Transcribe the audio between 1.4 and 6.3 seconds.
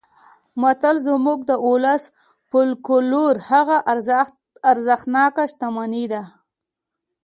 د ولس او فولکلور هغه ارزښتناکه شتمني ده